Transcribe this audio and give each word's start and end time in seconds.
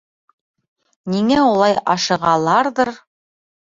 Ниңә 1.15 1.45
улай 1.51 1.79
ашығаларҙыр. 1.97 2.97